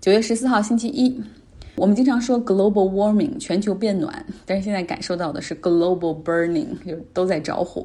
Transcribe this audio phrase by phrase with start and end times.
[0.00, 1.20] 九月十四号，星期一。
[1.74, 7.84] 我们经常说 global warming 全球变暖，但是现在感受到的是 global burning，就都在着火。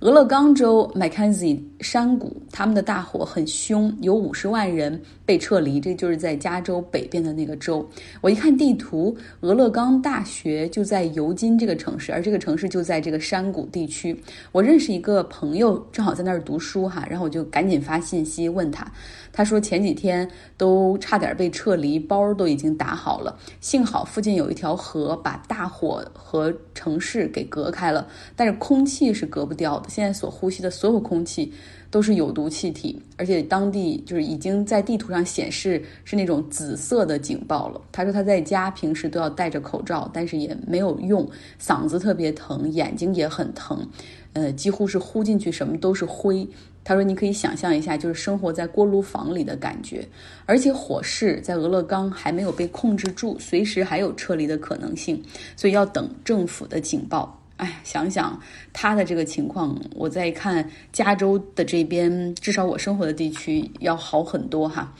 [0.00, 5.80] 俄勒冈州 Mackenzie 山谷，他们的大火很凶，有五十万人被撤离。
[5.80, 7.84] 这就是在加州北边的那个州。
[8.20, 14.16] 我一看地图，俄勒冈大学就在尤金这个城市，而这个城市就在这个山谷地区。
[14.52, 18.86] 我认识一个朋友，正好在那儿读书哈，然后我就赶紧发信息问他。
[19.32, 23.36] 他说前几天都差点被撤离，包都已经打好了。
[23.60, 29.87] 幸好附近有一条河，把大火和城市给隔开了，但是空气是隔不掉的。
[29.88, 31.52] 现在所呼吸的所有空气
[31.90, 37.80] 都是有毒气体，而且当地就是已经在地图上显示是那种紫色的警报了。
[37.90, 41.28] 他说他在家平时都要戴着口罩，但是也没有用，
[41.60, 43.88] 嗓子特别疼，眼睛也很疼，
[44.34, 46.46] 呃，几乎是呼进去什么都是灰。
[46.84, 50.06] 他说你可以想象一下，就是生活在锅炉房里的感觉，
[50.46, 55.22] 而且火势在俄勒冈还没有被控制住，随时还有撤离的可能性，
[55.54, 57.38] 所以要等政府的警报。
[57.58, 58.40] 哎，想想
[58.72, 64.92] 他的这个情况，我再看加州的这边，至少我生活的地区要好很多哈。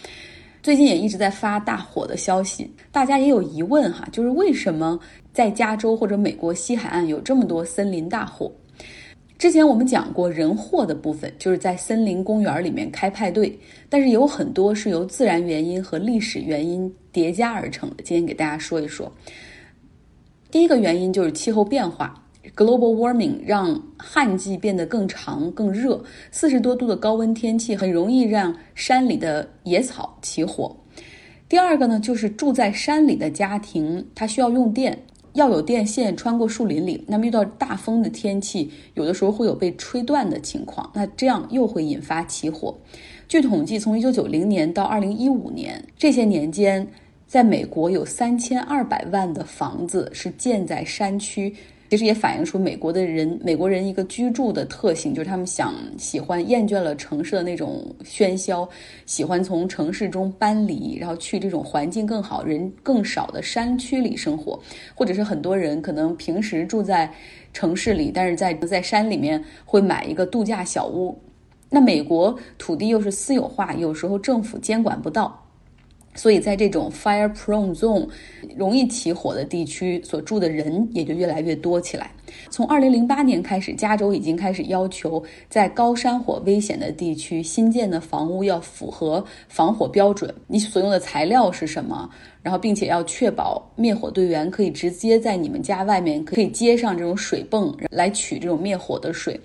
[0.60, 4.98] 最近也一直在发大火的消息，大家也有疑问哈，就是为什么
[5.32, 8.52] 在加州或者美国西海岸有这么多森林大火？
[9.38, 13.56] 之前我们讲过人祸的部分，就是在森林公园里面开派对，
[13.88, 18.02] 但是有很多是由自然原因和历史原因叠加而成的。
[18.02, 19.10] 今天给大家说一说，
[20.50, 22.20] 第一个原因就是气候变化。
[22.58, 30.76] Global warming 让旱季变得更长、更热，四十多度的高温天气很容易让山里的野草起火。
[31.48, 37.04] 第二个呢，就是住在山里的家庭，它需要用电，要有电线穿过树林里。
[37.06, 42.76] 那么遇到大风的天气，有的时候会有被吹断的情况，那这样又会引发起火。
[43.28, 46.88] 据统计，从一九九零年到二零一五年这些年间，
[47.28, 51.54] 在美国有三千二百万的房子是建在山区。
[51.90, 58.68] 其实也反映出美国的人，美国人一个居住的特性，就是他们想喜欢厌倦了城市的那种喧嚣，
[59.06, 64.60] 喜欢从城市中搬离，然后去这种环境更好、人更少的山区里生活，
[64.94, 67.10] 或者是很多人可能平时住在
[67.54, 71.18] 城市里，但是在在山里面会买一个度假小屋。
[71.70, 75.47] 那美国土地又是私有化，有时候政府监管不到。
[76.18, 78.08] 所以在这种 fire prone zone
[78.56, 82.10] 容易起火的地区，所住的人也就越来越多起来。
[82.50, 90.34] 从二零零八年开始，加州已经开始要求在高山火危险的地区新建的房屋要符合防火标准。
[90.48, 92.10] 你所用的材料是什么？
[92.42, 99.38] 然后，并且要确保灭火队员可以直接在你们家外面可以接上这种水泵来取这种灭火的水。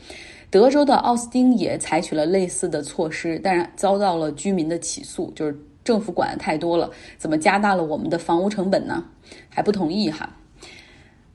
[0.49, 5.55] 德州的奥斯汀也采取了类似的措施，但是遭到了居民的起诉，就是。
[5.83, 9.03] 政府管的太多了，怎么加大了我们的房屋成本呢？
[9.49, 10.29] 还不同意哈。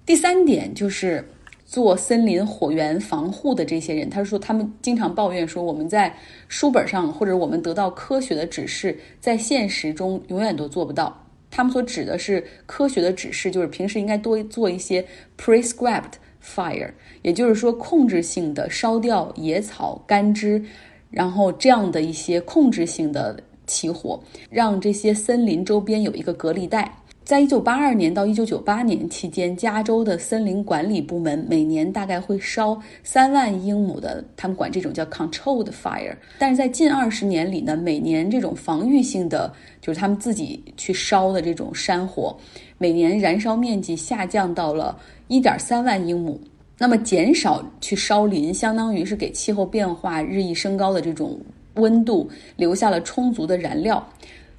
[0.06, 1.22] 第三点就是
[1.66, 6.14] 做森林火源防护的这些人，他说他们经常抱怨说，我们在
[6.48, 11.14] 书本上或者我们得到科学的指示，在现实中永远都做不到。
[11.50, 15.04] 他们所指的是科学的指示，就是平时应该多做一些
[15.38, 20.64] prescribed fire，也就是说控制性的烧掉野草干枝，
[21.10, 23.38] 然后这样的一些控制性的。
[23.68, 24.18] 起火，
[24.50, 26.92] 让这些森林周边有一个隔离带。
[27.24, 36.16] 在一九八二年到一九九八年期间，加州的森林管理部门每年大概会烧三万英亩的，他们管这种叫 controlled fire。
[36.38, 39.52] 但是在近二十年里呢，每年这种防御性的，
[39.82, 42.34] 就是他们自己去烧的这种山火，
[42.78, 46.40] 每年燃烧面积下降到了一点三万英亩。
[46.78, 51.38] 那么减少去烧林，相当于是给气候变化日益升高的这种。
[51.78, 54.06] 温度留下了充足的燃料。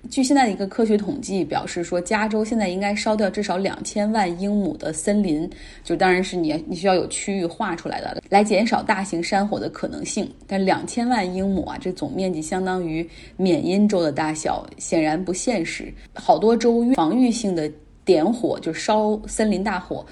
[0.10, 5.48] 据现在的一个科学统计表示，说加州现在应该烧掉至少两千万英亩的森林，
[5.84, 10.32] 就当然是你你需要有区域划出来的，来减少大型山火的可能性。
[10.48, 15.94] 但两千万英亩啊，这总面积相当于缅因州的大小，显然不现实。
[16.14, 17.70] 好多州防御性的
[18.06, 20.06] 点火，就烧森林大火，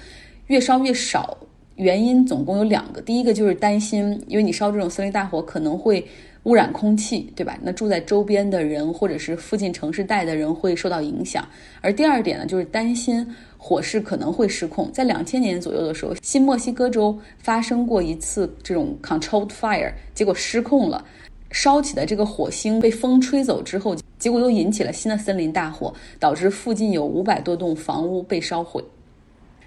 [0.48, 1.34] 越烧越少。
[1.76, 6.06] 原因总共有两个，第一个就是担心，因为你烧这种森林大火可能会。
[6.44, 7.58] 污染空气，对吧？
[7.62, 11.46] 那住在周边的人或者是附近城市带的人会受到影响。
[11.80, 13.26] 而第二点呢，就是担心
[13.58, 14.90] 火势可能会失控。
[14.92, 21.04] 在两千年左右的时候，新墨西哥州发生过一次这种 controlled fire，结果失控了，
[21.50, 28.82] 烧起的这个火星被风吹走之后，结果又引起了新的森林大火，导致附近有五百多栋房屋被烧毁。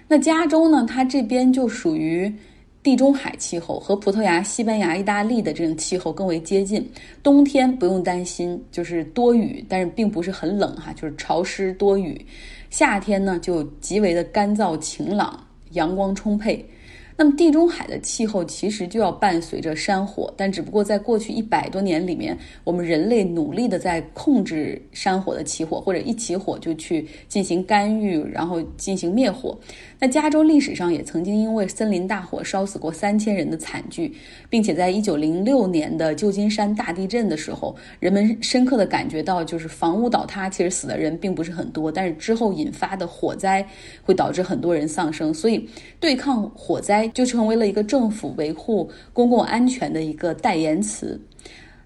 [0.08, 0.84] 那加州呢？
[0.88, 2.32] 它这边就属于。
[2.82, 6.84] 地中海气候和葡萄牙、西班牙、意大利的这种气候更为接近。
[7.22, 12.26] 冬天不用担心，就是多雨，但是并不是很冷哈，就是潮湿多雨。
[12.70, 16.68] 夏天呢，就极为的干燥晴朗，阳光充沛。
[17.22, 29.56] 那么地中海的气候其实就要伴随着山火，但只不过在过去一百多年里面，我们人类努力的在控制山火的起火，或者一起火就去进行干预，然后进行灭火。
[30.00, 34.12] 那加州历史上也曾经因为森林大火烧死过三千人的惨剧，
[34.50, 43.64] 并且在一九零六年的旧金山大地震的时候，人们深刻的感觉到，就是房屋倒塌其实死的人并不是很多，但是之后引发的火灾
[44.02, 45.68] 会导致很多人丧生，所以
[46.00, 51.20] 对抗火灾就成为了一个政府维护公共安全的一个代言词。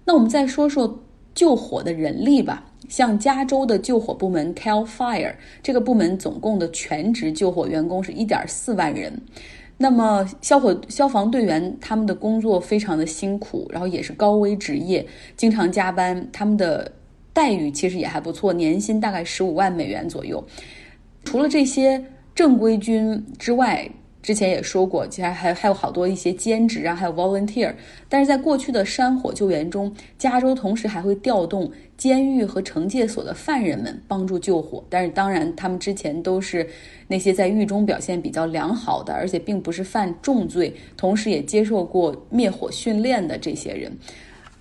[0.05, 1.03] 那我们再说说
[1.33, 2.63] 救火的人力吧。
[2.87, 9.11] 像加州的救火部门 Cal Fire 这个部门总共的全职救火员工是一点四万人，
[9.77, 16.89] 那么消火消防队员他们的工作非常的辛苦，然后也是高危职业，经常加班，他们的
[17.33, 20.41] 待遇其实也还不错，年薪大概十五万美元左右。
[21.25, 22.01] 除了这些
[22.33, 23.89] 正规军之外，
[24.27, 27.73] 之前也说过，其实还还有好多一些兼职啊，还有 volunteer。
[28.09, 34.83] 但是在过去的山火救援中，加州同时还会调动监狱和惩戒所的犯人们帮助救火。
[34.89, 36.67] 但是当然，他们之前都是
[37.07, 43.89] 那些在狱中表现比较良好的，而且并不是犯重罪，同时也接受过灭火训练的这些人。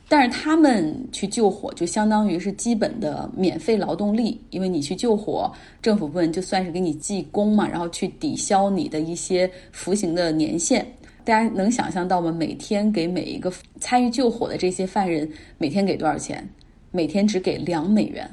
[0.08, 10.87] 但是他们去救火，就相当于是基本的免费劳动力，因为你去救火，政府部门就算是给你记功嘛，然后去抵消你的一些服刑的年限。
[11.25, 12.31] 大家能想象到吗？
[12.31, 16.49] 每天给每一个参与救火的这些犯人每天给多少钱？
[16.93, 18.31] 每天只给两美元。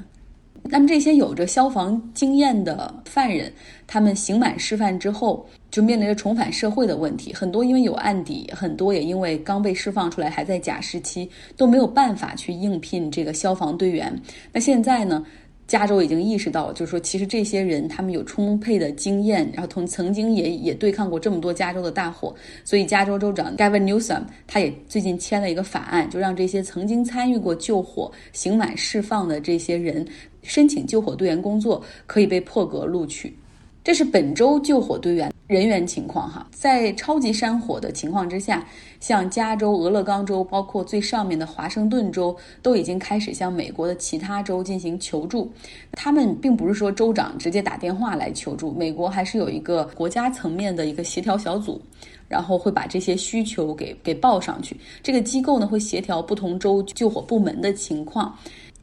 [0.66, 3.52] 那么这些有着消防经验的犯人，
[3.86, 7.32] 他们刑满释放之后，就面临着重返社会的问题。
[7.34, 14.12] 很多因为有案底，很多也因为刚被释放出来还在假释期，都没有办法去应聘这个消防队员。
[14.52, 15.24] 那现在呢？
[15.66, 22.34] 加州已经意识到，就是说，其实这些人他们有充沛的经验，然后同曾经也也对抗过这么多加州的大火，
[22.66, 30.06] 所以加州州长 Gavin Newsom 他也最近签了一个法案，就让这些曾经参与过救火、刑满释放的这些人。
[30.44, 33.36] 申请救火队员工作可以被破格录取，
[33.82, 36.46] 这是本周救火队员人员情况哈。
[36.52, 38.66] 在超级山火的情况之下，
[39.00, 45.50] 像加州、俄勒冈州，包括最上面的华盛顿州，都已经开始向美国的其他州进行求助。
[45.92, 51.78] 他们并不是说州长直接打电话来求助，美国还是有一个国家层面的一个协调小组，
[52.26, 54.74] 然后会把这些需求给给报上去。
[55.02, 58.34] 这个机构呢会协调不同州救火部门的情况。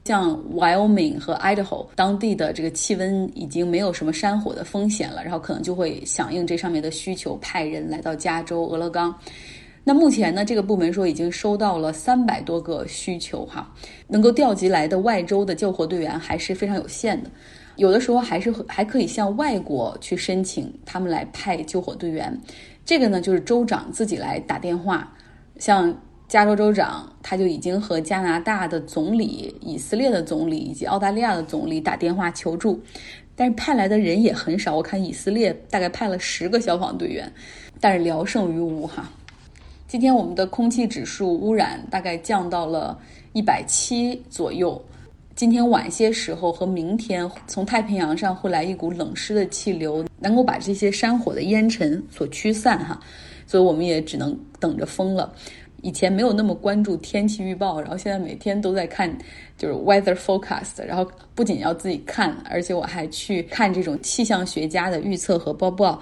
[0.05, 9.15] 像 Wyoming 和 Idaho 当地的这个气温已经没有什么山火的风险了，然后可能就会响应这上面的需求，派人来到加州、俄勒冈。
[9.83, 13.71] 那目前呢，这个部门说已经收到了三百多个需求，哈，
[14.07, 17.29] 能够调集来的外州的救火队员还是非常有限的，
[17.75, 22.35] 有的时候还是还可以向外国去申请，他们来派救火队员。
[22.83, 25.11] 这个呢，就是州长自己来打电话，
[25.57, 25.95] 像。
[26.31, 32.79] 加州州长他就已经和加拿大的总理、以色列的总理以及澳大利亚的总理打电话求助，
[33.35, 34.73] 但是派来的人也很少。
[34.73, 37.29] 我看以色列大概派了十个消防队员，
[37.81, 39.11] 但是聊胜于无哈。
[39.89, 42.97] 今天我们的空气指数污染大概降到了
[43.33, 44.81] 一百七左右。
[45.35, 52.97] 今天晚些时候和明天，从太平洋上会来一股冷湿的气流，能够把这些山火的烟尘所驱散哈。
[53.47, 55.33] 所以我们也只能等着风了。
[55.81, 59.11] 以前没有那么关注天气预报，然后现在每天都在看，
[59.57, 60.83] 就是 weather forecast。
[60.85, 65.99] 然后不仅要自己看，而且我还去看这种气象学家的预测和播报。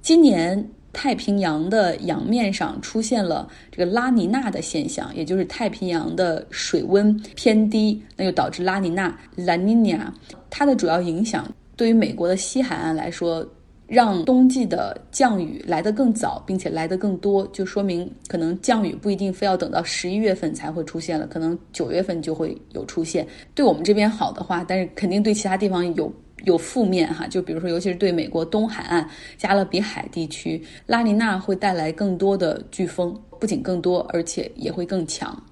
[0.00, 10.10] 今年太平洋的洋面上出现了这个拉尼娜的现象，也就是太平洋的水温偏低，那就导致拉尼娜 （La Nina）。
[10.48, 13.46] 它的主要影响对于美国的西海岸来说。
[13.88, 23.26] 让冬季的降雨来得更早，并且来得更多，就说明可能降雨不一定非要等到十一月份才会出现了，可能九月份就会有出现。
[23.54, 26.12] 对我们这边好的话，但是肯定对其他地方有
[26.44, 27.26] 有负面哈。
[27.26, 35.42] 就比如说，尤其是对美国东海岸加勒比海地区，拉尼娜会带来更多的飓风，不仅更多，而且也会更强。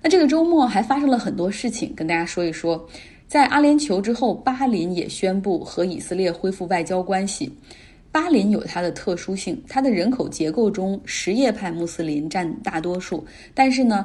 [0.00, 2.88] 那这个周末还发生了很多事情，跟大家说一说。
[3.30, 7.48] 在阿联酋之后，巴林也宣布和以色列恢复外交关系。
[8.10, 14.04] 巴林有它的特殊性，它的人口结构中什叶派穆斯林占大多数，但是呢，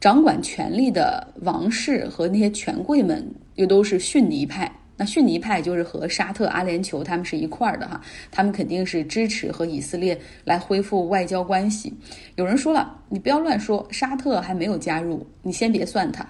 [0.00, 3.22] 掌管权力的王室和那些权贵们
[3.56, 8.00] 又都是逊尼派，那逊尼派就是和沙特、阿联酋他们是一块儿的哈，
[8.30, 11.92] 他们肯定是支持和以色列来恢复外交关系。
[12.36, 16.26] 有人说了，你不要乱说，沙特还没有加入，你先别算它。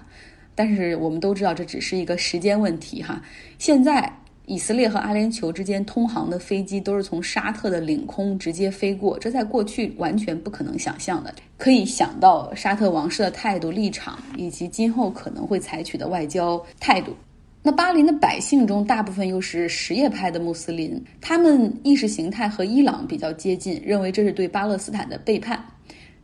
[0.55, 3.21] 但是我们都知道，这只是一个时间问题哈。
[3.57, 4.11] 现在
[4.45, 11.33] 以色列和阿联酋之间通航的飞机都是从沙特的领空直接飞过，这在过去完全不可能想象的。
[11.57, 17.15] 可以想到沙特王室的态度、立场以及今后可能会采取的外交态度。
[17.65, 25.63] 那巴林的百姓中，大部分又是什叶派的穆斯林，他们意识形态和伊朗比较接近，认为这是对巴勒斯坦的背叛。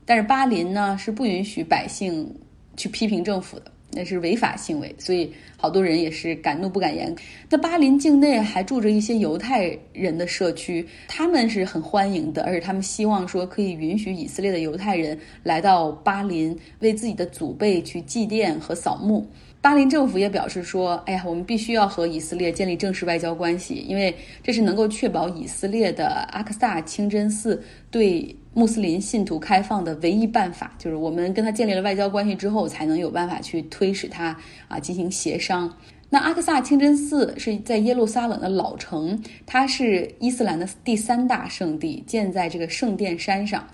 [0.06, 2.30] 但是巴林呢，是不允许百姓
[2.76, 3.72] 去批评政府的。
[3.92, 7.14] 那是违法行为，所以好多人也是敢怒不敢言。
[7.50, 19.28] 那巴林境内还住着一些犹太人的社区，他们是很欢迎的，而且他们希望说可以允许以色列的犹太人来到巴林，为自己的祖辈去祭奠和扫墓。
[19.62, 30.74] 巴林政府也表示说：“哎呀，我们必须要和以色列建立正式外交关系，因为这是能够确保以色列的阿克萨清真寺对穆斯林信徒开放的唯一办法。
[30.78, 34.36] 就是我们跟他建立了外交关系之后，才能有办法去推使他
[34.68, 35.74] 啊进行协商。
[36.10, 43.66] 那阿克萨清真寺是在耶路撒冷的老城，它是伊斯兰的第三大圣地，建在这个圣殿山上。”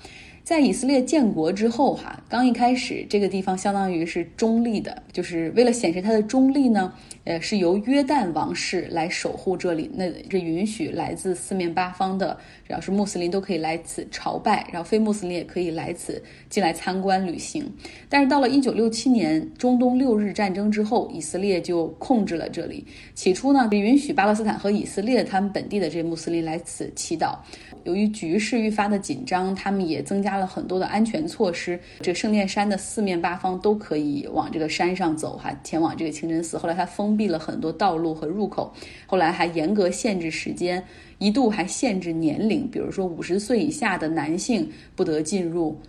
[0.46, 12.38] 在以色列建国之后，哈，刚一开始这个地方相当于是中立的，就是为了显示它的中立呢，呃，是由约旦王室来守护这里，那这允许来自四面八方的，
[12.68, 17.66] 只要是穆斯林都可以来此朝拜，然后非穆斯林也可以来此进来参观旅行。
[18.08, 22.86] 但是到了一九六七年中东六日战争之后，以色列就控制了这里。
[23.16, 27.36] 起初呢，允许巴勒斯坦和以色列他们本地的这穆斯林来此祈祷。
[27.84, 31.80] 由于局势愈发的紧张，他们也增加了很多的安全措施。
[32.02, 36.58] 这个圣殿山的四面八方都可以往这个山上走，哈，前往这个清真寺。
[36.58, 38.74] 后来他封闭了很多道路和入口，
[39.06, 40.84] 后来还严格限制时间，
[41.18, 45.80] 一度还限制年龄，比如说五十岁以下的男性不得进入。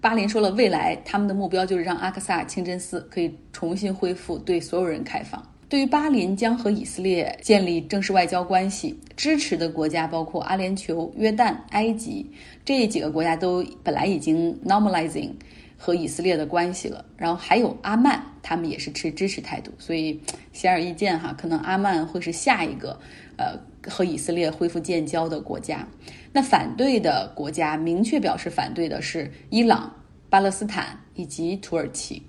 [0.00, 5.40] 巴林说了，未来他们的目标就是让阿克萨清真寺可以重新恢复，对所有人开放。
[5.72, 12.30] 对于巴林将和以色列建立正式外交关系，支持的国家包括阿联酋、约旦、埃及
[12.62, 15.30] 这几个国家都本来已经 normalizing
[15.78, 20.20] 和以色列的关系了，然后还有阿曼，他们也是持支持态度，所以
[20.52, 23.00] 显而易见哈，可能阿曼会是下一个
[23.38, 23.58] 呃
[23.90, 25.88] 和以色列恢复建交的国家。
[26.34, 29.90] 那反对的国家明确表示反对的是伊朗、
[30.28, 32.22] 巴勒斯坦以及土耳其。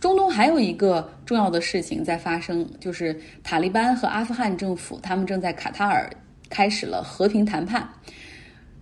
[0.00, 3.14] 中东还有一个重要的事情在发生，就是
[3.44, 6.10] 塔利班和阿富汗政府他们正在卡塔尔
[6.48, 7.86] 开始了和平谈判。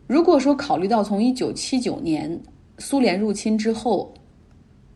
[0.06, 2.40] 如果说考虑到从一九七九年
[2.78, 4.14] 苏联入侵之后，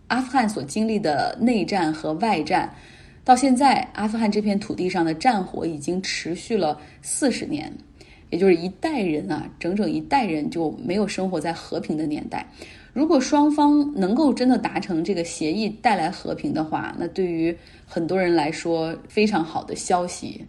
[0.07, 2.73] 阿富汗所经历的内战和外战，
[3.25, 7.71] 到现在阿富汗这片土地上的战火已经持续了四十年，
[8.31, 12.47] 也就是一代人啊，整整一代人就没有生活在和平的年代。
[12.93, 17.57] 如果双方能够真的达成这个协议，带来和平的话，那对于
[17.87, 20.45] 很多人来说非常好的消息。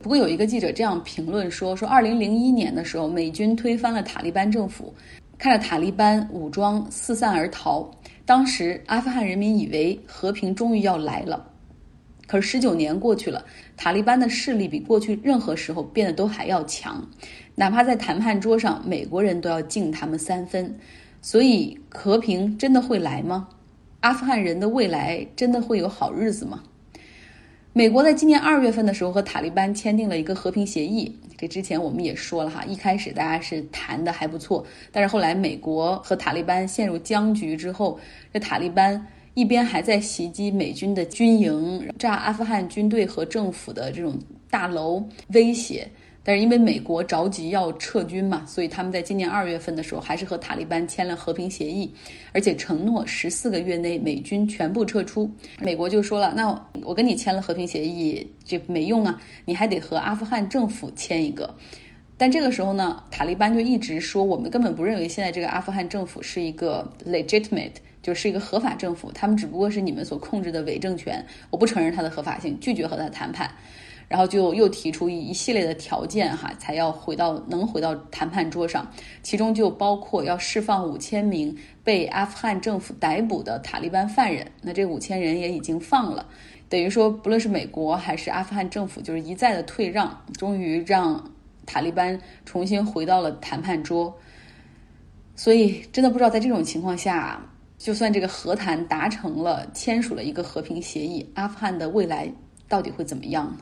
[0.00, 4.92] 不过有一个记者这样评论说：“说二零零一年的时候，美军推翻了塔利班政府，
[5.38, 7.88] 看着塔利班武装四散而逃，
[8.26, 11.48] 当时阿富汗人民以为和平终于要来了。
[12.26, 13.44] 可是十九年过去了，
[13.76, 17.08] 塔利班的势力比过去任何时候变得都还要强，
[17.54, 20.76] 哪怕在谈判桌上，美国人都要敬他们三分。”
[21.22, 23.48] 所以和平真的会来吗？
[24.00, 26.60] 阿富汗人的未来真的会有好日子吗？
[27.72, 31.16] 美国在今年二月份的时候和塔利班签订了一个和平协议。
[31.38, 37.98] 这之前我们也说了哈，一开始大家是谈的还不错，但是后来美国和塔利班陷入僵局之后，
[38.32, 44.18] 这塔利班一边还在袭击美军的军营，炸阿富汗军队和政府的这种
[44.50, 45.88] 大楼，威胁。
[46.24, 51.92] 但是因为美国着急要撤军嘛，所以他们在今年二月份的时候还是和塔利班签了和平协议，
[52.30, 55.28] 而且承诺十四个月内美军全部撤出。
[55.58, 56.48] 美国就说了：“那
[56.84, 61.52] 我跟你签了和平协议，这没用啊，你还得和阿富汗政府签一个。”
[62.16, 73.50] 但这个时候呢，塔利班就一直说：“我们根本不认为现在这个阿富汗政府是一个 legitimate，就是一个合法政府，他们只不过是你们所控制的伪政权，我不承认它的合法性，拒绝和他谈判。”
[74.12, 78.86] 然后就又提出一一系列的条件哈，才要回到能回到谈判桌上，
[79.22, 84.46] 其中就包括要释放五千名被阿富汗政府逮捕的塔利班犯人。
[84.60, 86.26] 那这五千人也已经放了，
[86.68, 91.32] 等于说不论是美国还是阿富汗政府，就是一再的退让，终于让
[91.64, 94.14] 塔利班重新回到了谈判桌。
[95.34, 97.42] 所以真的不知道在这种情况下，
[97.78, 102.30] 就算这个和谈达成了，签署了一个和平协议，阿富汗的未来
[102.68, 103.56] 到底会怎么样呢？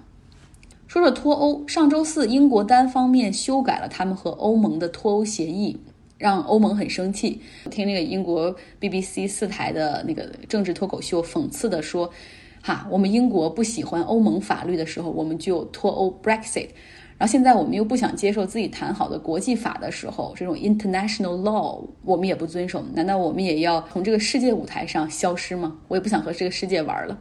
[0.90, 5.78] 说说脱欧，上周四英国单方面修改了他们和欧盟的脱欧协议，
[6.18, 7.40] 让欧盟很生气。
[7.70, 12.11] 听那个英国 BBC 四台的那个政治脱口秀，讽刺的说
[12.61, 16.70] ：“哈，我们英国不喜欢欧盟法律的时候，我们就脱欧 Brexit。”
[17.16, 25.78] 然后现在我们又不想接受自己谈好的国际法的时候，这种 international law 我们也不遵守，难道我们也要从这个世界舞台上消失吗？
[25.87, 27.16] 我也不想和这个世界玩了。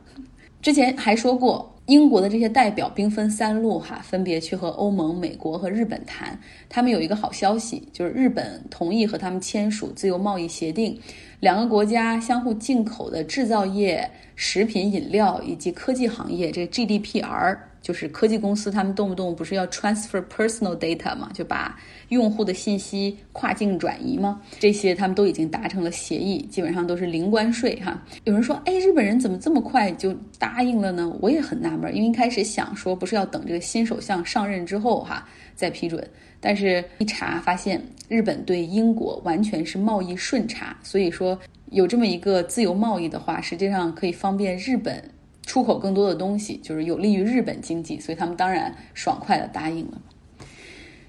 [0.59, 6.39] 之前还说过，英国的这些代表兵分三路哈，分别去和欧盟、美国和日本谈。
[6.69, 10.95] 他们有一个好消息，就是日本同意和他们签署自由贸易协定，
[11.39, 17.57] 两个国家相互进口的制造业、食品饮料以及科技行业，这个 GDPR。
[17.81, 21.79] 就是科技公司，他们动不动不是要 transfer personal data 嘛，就把
[22.09, 24.41] 用户的信息跨境转移吗？
[24.59, 28.03] 这些他们都已经达成了协议，基本上都是零关税哈。
[28.25, 31.09] 有人说，哎，日本人怎么这么快就答应了呢？
[31.21, 36.05] 我也很纳因为一开始想说不是要等这个新首相上任之后哈再批准，
[36.39, 41.39] 但是一查发现日本对英国完全是贸易顺差，所以说
[41.71, 45.03] 有这么一个自由贸易的话，实际上可以方便日本。
[45.45, 49.99] 出口更多的东西，就是有利于日本经济，所以他们当然爽快的答应了。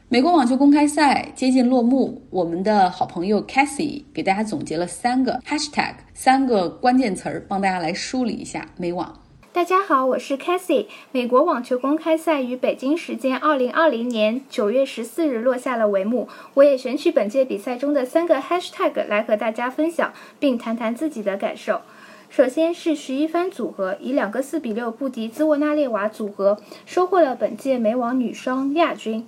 [0.08, 9.19] 美国网球公开赛接近落幕，我们的好朋友 Cassie 给大家总结了三个 hashtag，三个关键词儿，帮大家来梳理一下美网。
[9.52, 10.86] 大家好，我是 Cassie。
[11.10, 21.80] 美国网球公开赛于北京时间二零二零年九月十四日落下了帷幕，我也选取本届比赛中的三个 hashtag 来和大家分享，并谈谈自己的感受。
[22.28, 29.26] 首先是徐一帆组合以两个四比六不敌兹沃纳列娃组合，收获了本届美网女双亚军。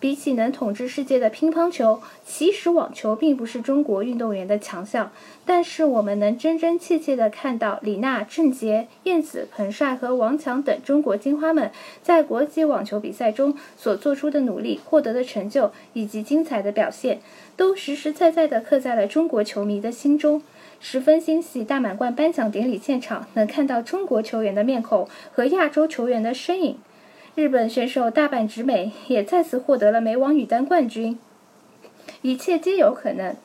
[0.00, 5.10] 比起能统治世界的乒乓球，其实网球并不是中国运动员的强项。
[5.44, 11.70] 但是我们能真真切切地看到李娜、郑洁、燕子、彭帅和王强等中国金花们
[12.02, 17.20] 在国际网球比赛中所做出的努力、获得的成就以及精彩的表现，
[17.56, 20.42] 都实实在在地刻在了中国球迷的心中。
[20.80, 26.78] 十分欣喜，大满贯颁奖典礼现场能看到中国球员的面孔和亚洲球员的身影。
[27.34, 31.18] 日本选手大阪直美也再次获得了美网女单冠军。
[32.22, 33.36] 一切皆有可能。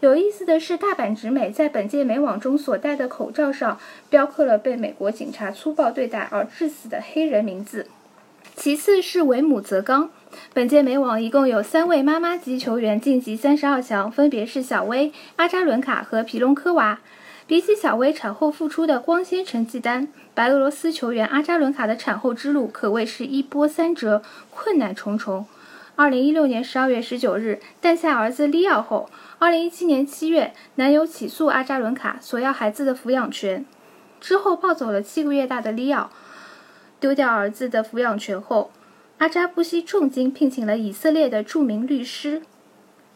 [0.00, 3.78] 有意思的是，大阪直美在本届美网中所戴的口罩上
[4.10, 7.86] 雕刻了被美国警察粗暴对待而致死的黑人名字。
[8.54, 10.10] 其次是维姆泽刚。
[10.52, 17.00] 本届美网一共有三位妈妈级球员晋级三十二强，分别是小威、阿扎伦卡和皮隆科娃。
[17.48, 25.46] 比起小威产后复出的光鲜成绩单，白俄罗斯球员阿扎伦卡的产后之路可谓是一波三折，困难重重。
[25.96, 29.08] 二零一六年十二月十九日诞下儿子利奥后，
[29.38, 33.64] 二零一七年七月男友起诉阿扎伦卡索要孩子的抚养权，
[34.20, 36.10] 之后抱走了七个月大的利奥，
[37.00, 38.70] 丢掉儿子的抚养权后。
[39.16, 42.42] 阿扎不惜重金聘请了以色列的著名律师，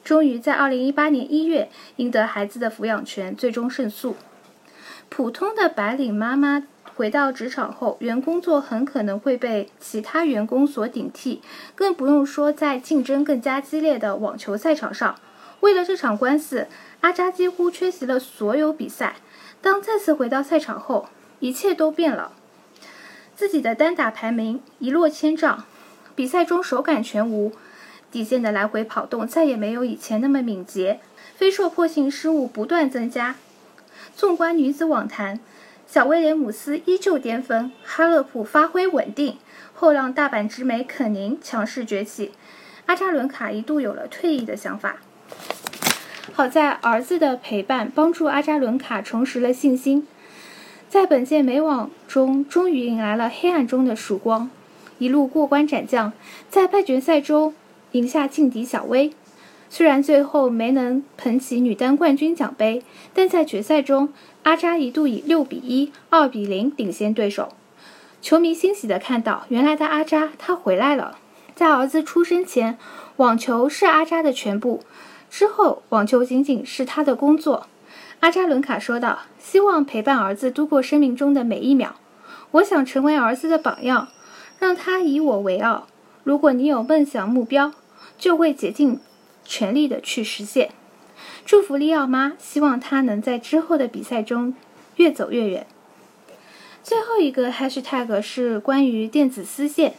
[0.04, 4.16] 终于在2018年1月赢得孩子的抚养权，最终胜诉。
[5.08, 6.62] 普通的白领妈妈
[6.94, 11.40] 回到职场后，原工作很可能会被其他员工所顶替，
[11.74, 15.16] 更不用说在竞争更加激烈的网球赛场上。
[15.60, 16.66] 为了这场官司，
[17.02, 19.16] 阿扎几乎缺席了所有比赛。
[19.60, 22.32] 当再次回到赛场后，一切都变了，
[23.36, 25.64] 自己的单打排名一落千丈。
[26.14, 27.52] 比赛中手感全无，
[28.12, 31.00] 底线的来回跑动再也没有以前那么敏捷，
[31.34, 33.36] 飞硕破性失误不断增加。
[34.14, 35.40] 纵观女子网坛，
[35.88, 39.38] 小威廉姆斯依旧巅峰，哈勒普发挥稳定，
[39.72, 42.32] 后浪大阪直美肯宁强势崛起，
[42.84, 44.96] 阿扎伦卡一度有了退役的想法。
[46.34, 50.06] 好在儿子的陪伴帮助阿扎伦卡重拾了信心，
[50.90, 54.50] 在本届美网中终于迎来了黑暗中的曙光。
[54.98, 56.12] 一路过关斩将，
[56.48, 57.54] 在半决赛中
[57.92, 59.12] 赢下劲敌小威。
[59.70, 62.82] 虽然最后没能捧起女单冠军奖杯，
[63.14, 64.10] 但在决赛中，
[64.42, 67.48] 阿扎一度以六比一、二比零领先对手。
[68.20, 71.16] 球迷欣喜地看到，原来的阿扎他回来了。
[71.54, 72.76] 在儿子出生前，
[73.16, 74.80] 网球是阿扎的全部；
[75.30, 77.66] 之后，网球仅仅是他的工作。
[78.20, 81.96] 阿扎伦卡说道：“希望陪伴儿子度过生命中的每一秒。
[82.52, 84.08] 我想成为儿子的榜样。”
[84.60, 85.88] 让他以我为傲。
[86.22, 87.72] 如果你有梦想目标，
[88.22, 89.00] 就会竭尽
[89.44, 90.70] 全力的去实现。
[91.44, 94.54] 祝福利奥妈，希望她能在之后的比赛中
[94.94, 95.66] 越走越远。
[96.84, 99.94] 最后一个 hashtag 是关于电子丝线。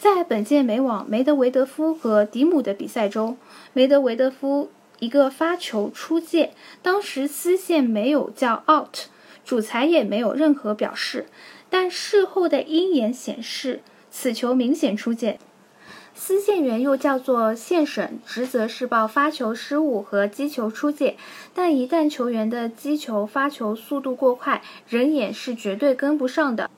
[0.00, 3.38] 在本届美网梅德韦德夫和迪姆的比赛中，
[3.72, 9.06] 梅德韦德夫一个发球出界，当时丝线没有叫 out，
[9.44, 11.26] 主裁也没有任何表示。
[11.70, 15.38] 但事后的鹰眼显示，此球明显出界。
[16.24, 21.16] 司线员又叫做线审，职责是报发球失误和击球出界。
[21.52, 26.70] 但一旦球员的击球、发球速度过快，人眼是绝对跟不上的。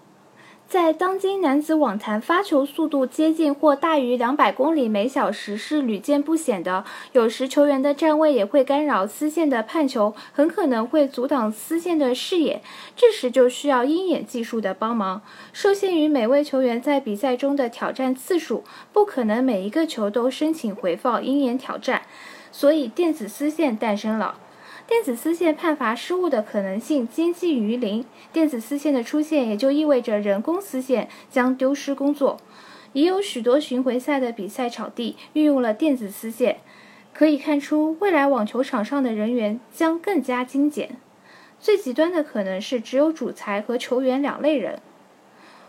[0.74, 6.84] 在当今男子网坛，发球速度接近或大于两百公里每小时是屡见不鲜的。
[7.12, 12.60] 有时球员的站位也会干扰丝线的判球，很可能会阻挡丝线的视野。
[12.96, 15.22] 这时就需要鹰眼技术的帮忙。
[15.52, 22.02] 受限于每位球员在比赛中的挑战次数，不可能每一个球都申请回放鹰眼挑战，
[22.50, 24.38] 所以电子丝线诞生了。
[24.86, 28.04] 电子丝线判罚失误的可能性接近于零。
[28.32, 32.38] 电子丝线的出现，也就意味着人工丝线将丢失工作。
[32.92, 36.58] 已有许多巡回赛的比赛场地运用了电子丝线，
[37.12, 40.96] 可以看出未来网球场上的人员将更加精简。
[41.58, 44.80] 最极端的可能是只有主裁和球员两类人。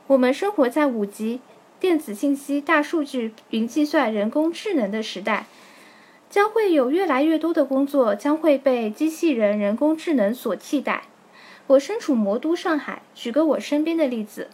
[0.07, 1.39] 我们生活在五级
[1.79, 5.47] 电子信息、大数据、云计算、人工智能的时代。
[6.29, 11.03] 将会有越来越多的工作将会被机器人、人工智能所替代。
[11.67, 14.49] 我身处魔都上海，举个我身边的例子：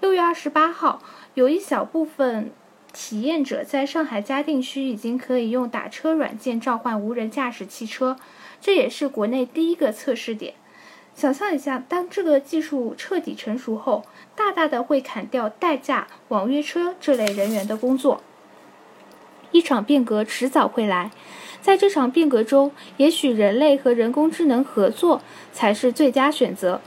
[0.00, 1.02] 六月二十八号，
[1.34, 2.50] 有一小部分
[2.92, 8.16] 体验者在上海嘉定区已经可以用打车软件召唤无人驾驶汽车，
[8.60, 10.54] 这也是国内第一个测试点。
[11.14, 14.04] 想象一下，当这个技术彻底成熟后，
[14.34, 18.22] 大大的会砍掉代驾、网约车这类人员的工作。
[19.52, 21.10] 一场变革迟早会来，
[21.60, 25.20] 在这场变革中，也许人类和人工智能合作
[25.52, 26.80] 才是最佳选择。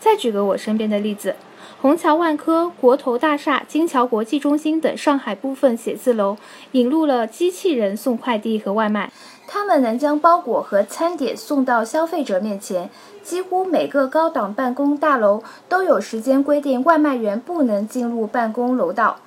[0.00, 1.34] 再举个我身边的例子，
[1.80, 6.36] 虹桥万科、国投大厦、金桥国际中心等上海部分写字楼
[6.72, 9.12] 引入了机器人送快递和外卖，
[9.48, 12.88] 他们能将包裹和餐点送到消费者面前。
[13.24, 19.18] 几乎每个高档办公大楼都有时间规定，外卖员不能进入办公楼道。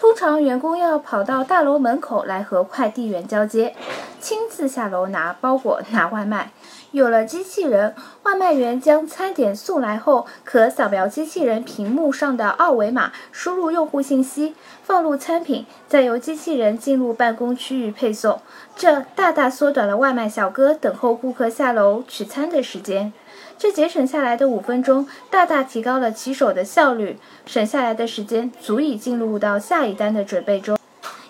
[0.00, 3.76] 通常员工要跑到大楼门口来和快递员交接，
[4.18, 6.52] 亲自下楼拿包裹、拿外卖。
[6.92, 18.40] 有了机器人，外卖员将餐点送来后，可扫描机器人屏幕上的二维码，输入用户信息，放入餐品，再由机器人进入办公区域配送。
[18.74, 23.12] 这大大缩短了外卖小哥等候顾客下楼取餐的时间。
[23.60, 30.78] 这节省下来的五分钟，大大提高了骑手的效率，省下来的时间足以进入到下一单的准备中，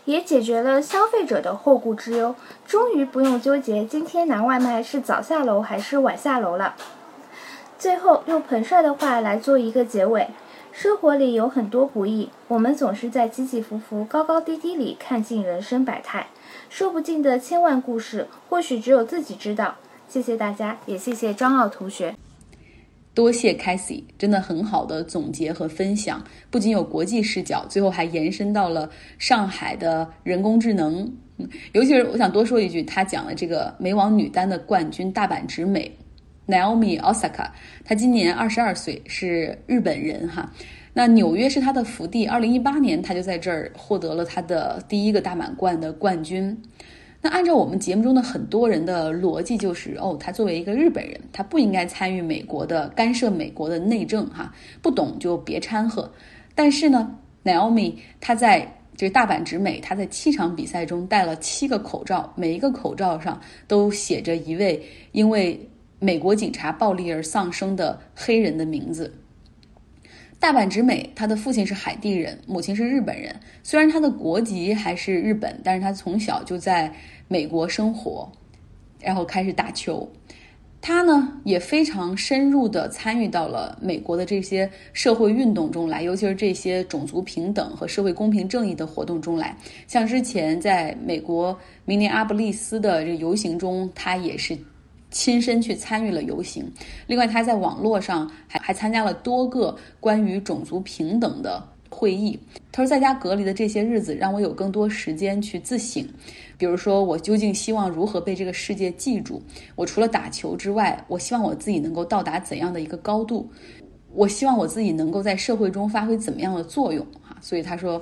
[0.05, 6.77] 也解决了消费者的后顾之忧，终于不用纠结今天拿外卖是早下楼还是晚下楼了。
[7.81, 10.29] 最后用彭帅的话来做一个结尾：
[10.71, 16.29] 生活里有很多不易，我们总是在起起伏伏、高高低低里看尽人生百态，
[16.69, 19.75] 说不尽的千万故事，或许只有自己知道。
[20.09, 22.15] 谢谢大家，也谢谢张奥同学。
[23.21, 31.07] 多谢 c a s i e 真的很好的总结和分享，不仅有国际视角，最后还延伸到了上海的人工智能。
[31.73, 35.95] 尤其是我想多说一句，他讲了这个美网女单的冠军大阪直美
[36.49, 37.51] Naomi Osaka，
[37.85, 40.51] 她今年二十二岁，是日本人哈。
[40.95, 46.57] 那纽约是她的福地，二零一八年她就在这儿获得了她的第一个大满贯的冠军。
[47.23, 56.11] 那按照我们节目中的很多人的逻辑，就是哦，他作为一个日本人，他不应该参与美国的干涉美国的内政，哈，不懂就别掺和。
[56.55, 69.15] 但是呢，Naomi 他在这个大阪直美，他在七场比赛中戴了七个口罩，每一个口罩上都写着一位因为美国警察暴力而丧生的黑人的名字。
[70.41, 73.33] 大阪直美，他的父亲是海地人，母亲是日本人。
[73.63, 76.91] 虽然他的国籍还是日本，但是他从小就在
[77.29, 78.27] 美国生活，
[78.99, 80.11] 然后开始打球。
[80.81, 89.55] 他呢也非常深入的参与到了美国的这些社会运动中来，尤其是这些种族平等和社会公平正义的活动中来。
[89.87, 94.57] 像之前在美国明尼阿布利斯的这游行中，他也是。
[95.11, 96.65] 亲身去参与了游行，
[97.07, 102.39] 另外他在网络上还还参加了多个关于种族平等的会议。
[102.71, 106.07] 他说，在家隔离的这些日子，让我有更多时间去自省，
[106.57, 109.43] 比如说我究竟希望如何被这个世界记住？
[109.75, 113.51] 我除了打球之外，我希望我自己能够到达怎样的一个高度？
[114.13, 117.05] 我希望我自己能够在社会中发挥怎么样的作用？
[117.21, 118.01] 哈，所以他说，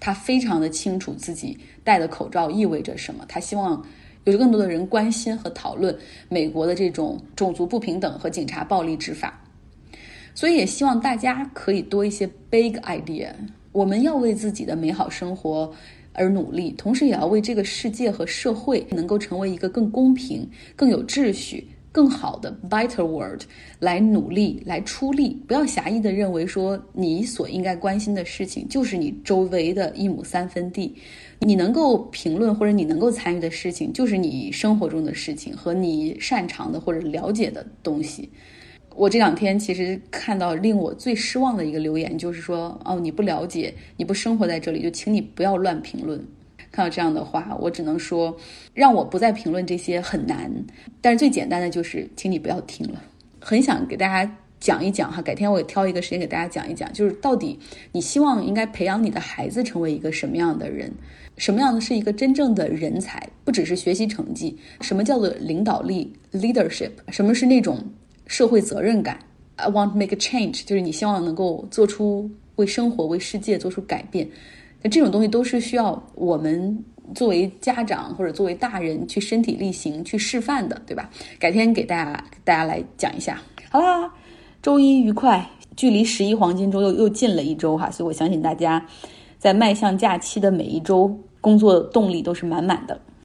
[0.00, 3.24] 他非常的清楚自己戴的口罩意味着什么。
[3.28, 3.80] 他希望。
[4.24, 5.96] 有着更多的人关心和讨论
[6.28, 9.42] 美国的这种种族不平等和警察暴力执法，
[10.34, 13.30] 所以也希望大家可以多一些 big idea。
[13.72, 15.72] 我们要为自己的美好生活
[16.12, 23.42] 而努力，同时也要为这个世界和社会能够成为一个更公平、更有秩序、更好的 better world
[23.78, 30.94] 来努力来出力，不要狭义的认为说你所应该关心的事情就是你周围的一亩三分地，
[31.40, 38.30] 你能够评论或者你能够参与的事情就是你生活中的事情和你擅长的或者了解的东西。
[38.94, 46.22] 我这两天其实看到令我最失望的一个留言，就是说哦你不了解，你不生活在这里，就请你不要乱评论。
[46.72, 48.36] 看到这样的话，我只能说，
[48.74, 50.52] 让我不再评论这些很难。
[51.00, 53.02] 但是最简单的就是，请你不要听了。
[53.40, 57.58] 很想给大家讲一讲哈，改天我也挑一个时间给大家讲一讲，就是到底
[57.92, 60.92] 你希望应该培养你的孩子成为一个什么样的人，
[61.38, 64.56] 什么样的是一个真正的人才，不只是学习成绩。
[64.82, 66.90] 什么叫做领导力 （leadership）？
[67.08, 67.82] 什么是那种
[68.26, 69.18] 社会责任感
[69.56, 74.28] ？I want make a change，就是你希望能够做出为生活、为世界做出改变。
[74.82, 81.10] 那这种东西都是需要我们作为家长或者作为大人去身体力行去示范的，对吧？
[81.38, 83.40] 改天给大家大家来讲一下。
[83.70, 84.12] 好啦，
[84.62, 88.86] 周一愉快，距离十一黄金周又又近了一周哈，所以我相信大家
[89.38, 93.00] 在迈向假期的每一周，工作动力都是满满的。